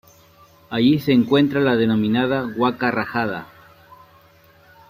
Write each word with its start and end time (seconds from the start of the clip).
Allí 0.71 0.97
se 0.99 1.11
encuentra 1.11 1.61
la 1.61 1.75
denominada 1.75 2.47
Huaca 2.57 2.89
Rajada. 2.89 3.47